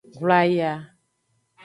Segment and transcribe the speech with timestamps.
[0.19, 0.71] Hlwaya.